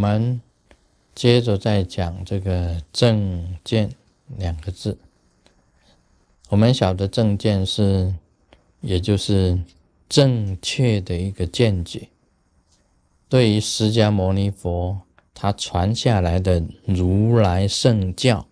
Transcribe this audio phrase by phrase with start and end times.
[0.00, 0.40] 我们
[1.14, 3.90] 接着再讲这个正见
[4.38, 4.96] 两个字。
[6.48, 8.14] 我们晓得正见是，
[8.80, 9.60] 也就是
[10.08, 12.08] 正确的一个见解。
[13.28, 15.02] 对于释迦牟尼佛
[15.34, 18.46] 他传下来的如来圣教，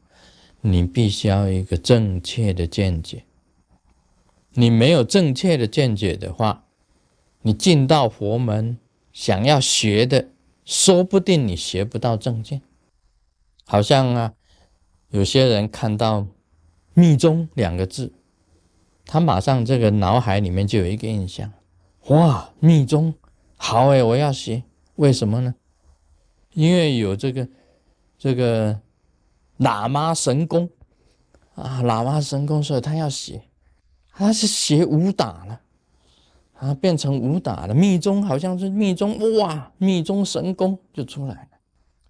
[0.61, 3.25] 你必须要一个正确的见解。
[4.53, 6.65] 你没有正确的见解的话，
[7.41, 8.77] 你进到佛门
[9.15, 10.29] 想要学的，
[10.69, 12.61] 说不定你学不到正见。
[13.65, 14.35] 好像啊，
[15.09, 16.27] 有些人看到。
[16.95, 18.13] 密宗两个字，
[19.05, 21.53] 他马上这个脑海里面就有一个印象，
[22.09, 23.15] 哇，密宗
[23.55, 24.65] 好哎，我要学，
[24.97, 25.55] 为什么呢？
[26.55, 27.49] 因为有这个
[28.19, 28.81] 这个
[29.59, 30.69] 喇嘛神功
[31.55, 33.43] 啊，喇嘛神功，所以他要学，
[34.11, 35.61] 他是学武打了
[36.59, 37.75] 啊，变成武打了。
[37.75, 41.49] 密宗好像是密宗，哇，密宗神功就出来了，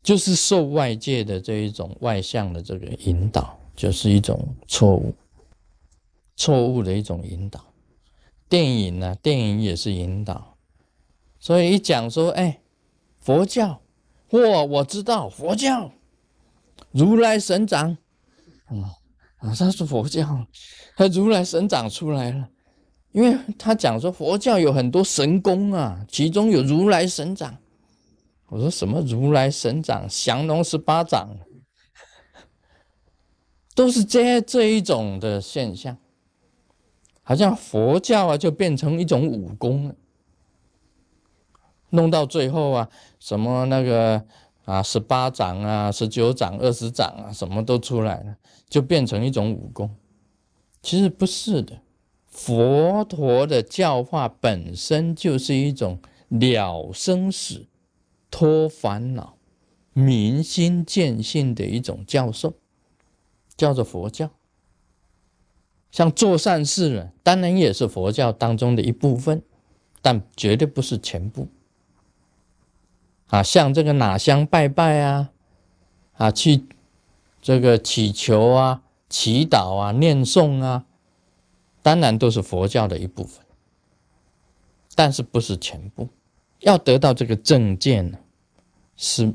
[0.02, 3.58] 就是受外界的这一种外向的这个引导。
[3.78, 5.14] 就是一种错误，
[6.34, 7.64] 错误的一种引导。
[8.48, 10.56] 电影呢，电影也是引导。
[11.38, 12.60] 所以一讲说，哎，
[13.20, 13.80] 佛教，
[14.30, 15.92] 嚯，我知道佛教，
[16.90, 17.96] 如来神掌，
[18.64, 18.98] 啊
[19.36, 20.44] 啊，他是佛教，
[20.96, 22.48] 他如来神掌出来了，
[23.18, 27.56] 因为他讲说佛教有很多神功啊，其中有如来神掌。
[28.46, 31.28] 我说什么如来神掌，降龙十八掌。
[33.74, 35.98] 都是这这一种的现象，
[37.24, 39.96] 好像佛教啊，就变成一种武功了。
[41.90, 44.24] 弄到最后啊，什么那个
[44.64, 48.36] 啊，十八掌啊，十九掌、二十掌啊，什么都出来了，
[48.68, 49.92] 就变成一种武功。
[50.80, 51.80] 其实不是的，
[52.28, 55.98] 佛陀的教化本身就是一种
[56.28, 57.66] 了生死、
[58.30, 59.36] 脱烦恼、
[59.92, 62.54] 明心见性的一种教授。
[63.56, 64.30] 叫做佛教，
[65.90, 69.42] 像做善事呢，当然也是佛教当中的一部分，
[70.00, 71.48] 但绝对不是全部。
[73.26, 75.30] 啊，像这个哪香拜拜啊，
[76.12, 76.66] 啊，去
[77.42, 80.86] 这个祈求啊、祈祷啊、念诵啊，
[81.82, 83.44] 当然都是佛教的一部分，
[84.94, 86.08] 但是不是全部。
[86.60, 88.18] 要得到这个正见呢，
[88.96, 89.32] 是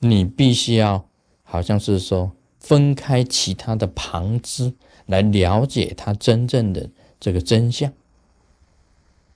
[0.00, 1.08] 你必须要，
[1.42, 2.32] 好像是说。
[2.58, 4.74] 分开其他的旁支
[5.04, 6.90] 来了解它真正的
[7.20, 7.92] 这个真相。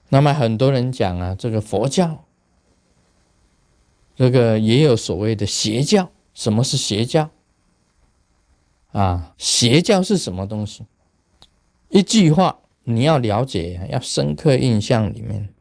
[0.09, 2.25] 那么很多人讲啊，这个佛教，
[4.17, 6.11] 这个也有所谓的邪教。
[6.33, 7.29] 什么是邪教？
[8.91, 10.83] 啊，邪教是什么东西？
[11.91, 15.53] 一句话你要了解，要深刻印象里面，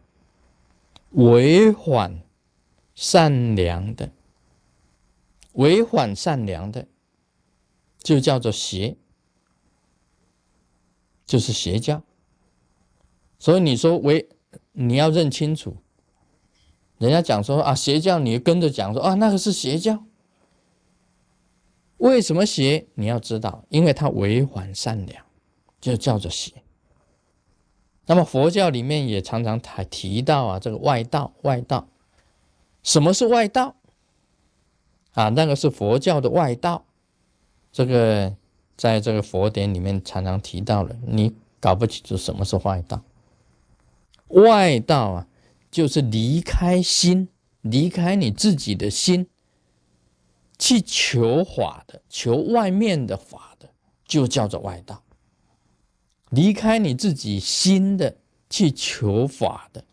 [1.11, 2.23] 违反
[2.95, 4.11] 善良的，
[5.53, 6.87] 违反善良的。
[8.03, 8.97] 就叫做邪，
[11.27, 12.03] 就是邪教。
[13.39, 14.27] 所以你说为
[14.73, 15.77] 你要认清楚，
[16.97, 20.03] 人家讲说啊邪教，你跟着讲说啊那个是邪教。
[21.99, 22.87] 为什么邪？
[22.95, 25.23] 你要知道，因为它违反善良，
[25.81, 26.63] 就叫做邪。
[28.07, 31.89] 那么佛教里面也常常还提到啊这个外道，外道，
[32.83, 33.77] 什么是外道？
[35.13, 36.85] 啊，那个是佛教的外道。
[37.73, 38.35] 这个
[38.77, 43.03] 在这个佛典里面常常提到了，你搞不清楚什么是外道。
[44.29, 45.27] 外道啊，
[45.71, 47.29] 就是离开心，
[47.61, 49.29] 离开你自己的心，
[50.59, 53.69] 去求法的，求外面的法的，
[54.05, 55.03] 就叫做外道。
[56.31, 58.17] 离开你自己心的
[58.49, 59.85] 去求法的，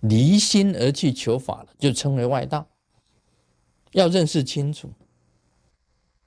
[0.00, 2.66] 离心而去求法的，就称为外道。
[3.92, 4.90] 要认识清楚。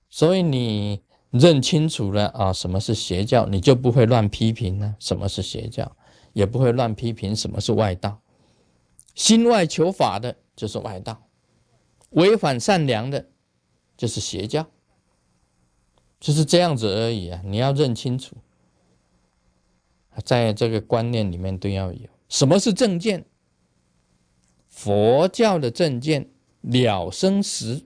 [0.09, 4.95] 所以你认清楚了啊，什么是邪教，你就不会乱批评了。
[4.99, 5.97] 什么是邪教，
[6.31, 8.21] 也不会乱批评什么是外道。
[9.13, 11.27] 心外求法的就是外道，
[12.11, 13.27] 违反善良的，
[13.97, 14.67] 就是邪教，
[16.19, 17.41] 就是这样子而已啊。
[17.43, 18.35] 你要认清楚，
[20.25, 22.09] 在这个观念里面都要有。
[22.27, 23.25] 什么是正见？
[24.67, 26.29] 佛教的正见
[26.59, 27.85] 了生死。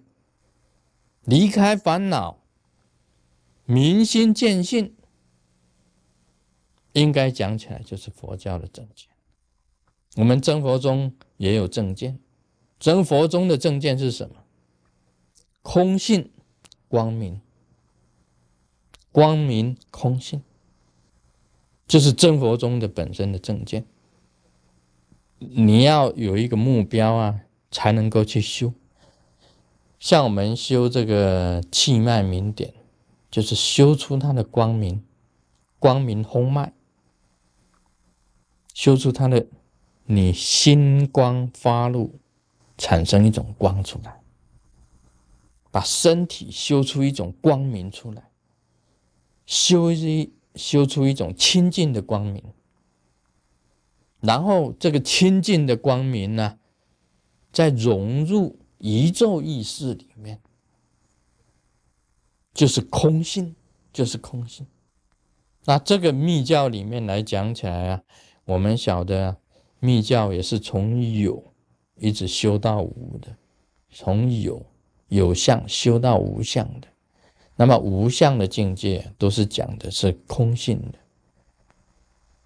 [1.26, 2.42] 离开烦恼，
[3.66, 4.96] 明心见性，
[6.94, 9.10] 应该讲起来就是佛教的正见。
[10.16, 12.18] 我们真佛中也有正见，
[12.80, 14.38] 真佛中的正见是什么？
[15.62, 16.32] 空性
[16.88, 17.40] 光明，
[19.12, 20.42] 光明空性，
[21.90, 23.84] 就是真佛中的本身的正见。
[25.40, 27.42] 你要有一个目标啊，
[27.72, 28.72] 才能够去修。
[30.00, 32.74] 像我们修这个气脉明点，
[33.32, 35.04] 就是修出它的光明，
[35.80, 36.74] 光明轰脉，
[38.74, 39.48] 修出它的
[40.06, 42.20] 你心光发露，
[42.78, 44.22] 产生一种光出来，
[45.72, 48.30] 把身体修出一种光明出来，
[49.46, 52.44] 修一修出一种清净的光明，
[54.20, 56.60] 然后这个清净的光明呢，
[57.52, 58.58] 再融入。
[58.82, 60.40] 宇宙意识里面，
[62.54, 63.58] 就是空性，
[63.92, 64.66] 就是空性。
[65.66, 68.04] 那这个密教里面来讲起来啊，
[68.46, 69.36] 我们晓得
[69.82, 71.54] 密教也是从有
[71.98, 73.36] 一直修到无的，
[73.90, 74.66] 从有
[75.10, 76.88] 有相修到无相的。
[77.60, 80.98] 那么无相的境界都是讲的是空性的，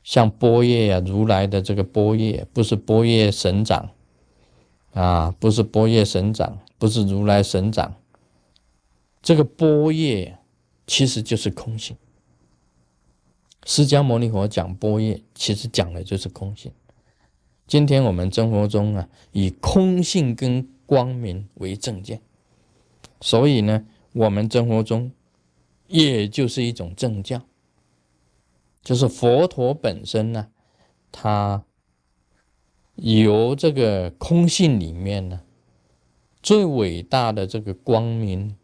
[0.04, 3.92] 像波叶呀，如来的这个波叶，不是波叶神掌。
[4.94, 7.96] 啊，不是波叶神掌，不是如来神掌，
[9.22, 10.38] 这个波叶
[10.88, 11.96] 其实就是空性。
[13.66, 16.72] 释迦牟尼佛讲波叶，其实讲的就是空性。
[17.68, 22.22] 今天我们生活中啊，以空性跟光明为正见，
[23.20, 25.12] 所以呢，我们生活中
[25.88, 27.42] 也就是一种正教，
[28.82, 30.48] 就是佛陀本身呢，
[31.12, 31.64] 他。
[32.98, 35.42] 由这个空性里面呢，
[36.44, 38.56] 最伟大的这个光明，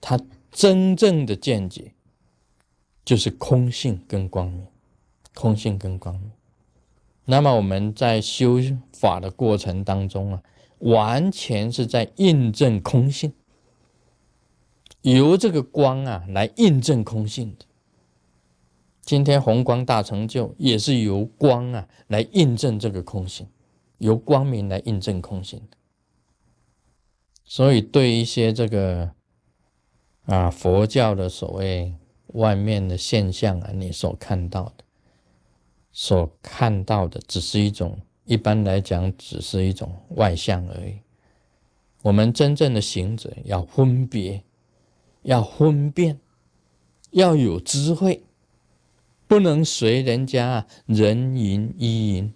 [0.00, 0.16] 他
[0.52, 1.92] 真正的见解
[3.04, 4.64] 就是空性跟光明，
[5.34, 6.30] 空性跟光明。
[7.24, 8.60] 那么我们在修
[8.92, 10.42] 法的过程当中啊，
[10.78, 13.32] 完全是在印证空性，
[15.14, 17.64] 由这个光啊来印证空性的。
[19.02, 23.46] 今天红光大成就也是由光啊来印证这个空性。
[23.98, 25.76] 由光明来印证空性的，
[27.44, 29.10] 所以对一些这个
[30.26, 31.94] 啊佛教的所谓
[32.34, 34.84] 外面的现象啊，你所看到的，
[35.92, 40.98] 所看到的只是一种，一般来讲只是一种外相而已。
[42.02, 44.44] 我们真正的行者要分别，
[45.26, 46.20] 要分辨，
[47.10, 48.22] 要有智慧，
[49.26, 52.32] 不能随人家人云亦云。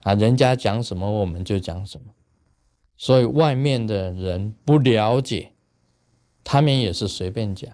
[0.00, 2.06] 啊，人家讲什么我们就讲什么，
[2.96, 5.52] 所以外面的人不了解，
[6.42, 7.70] 他们也是随便讲。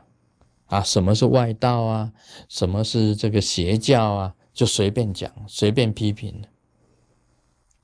[0.66, 2.12] 啊，什么是外道啊，
[2.48, 6.42] 什么是这个邪教啊，就随便讲，随便批评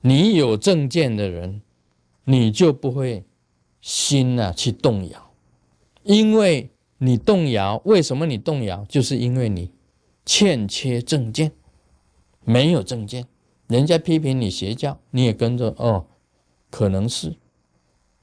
[0.01, 1.61] 你有正见的人，
[2.25, 3.23] 你就不会
[3.79, 5.28] 心啊去动摇，
[6.09, 8.83] 因为你动摇，为什么你动摇？
[8.89, 9.71] 就是因为你
[10.25, 11.51] 欠缺正见，
[12.43, 13.27] 没有正见。
[13.67, 16.07] 人家批评你邪教，你也跟着哦，
[16.71, 17.37] 可能是；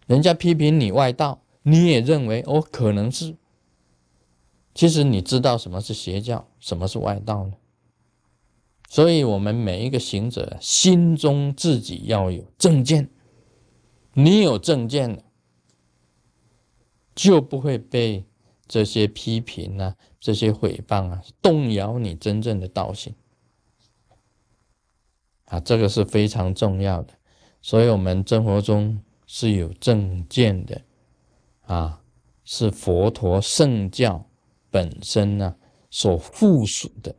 [0.08, 3.36] 人家批评你外道，你也认为哦，可能是。
[4.74, 7.52] 其实你知道什么是邪教，什么是外道呢？
[8.88, 13.08] 所以，我们每一个行者心中自己要有正见，
[14.14, 15.22] 你有正见了，
[17.16, 18.24] 就不会被
[18.68, 23.12] 这些批评啊、这些诽谤啊动摇你真正的道性。
[25.46, 27.14] 啊，这个是非常重要的，
[27.62, 30.82] 所以我们生活中是有正见的，
[31.62, 32.02] 啊，
[32.44, 34.28] 是佛陀圣教
[34.70, 35.56] 本身呢
[35.88, 37.14] 所附属的，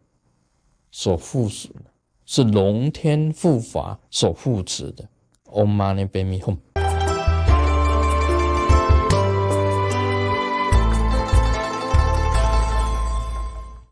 [0.92, 1.92] 所附属的，
[2.26, 5.10] 是龙天护法所护持的。
[5.46, 6.58] Om Mani Padme Hum。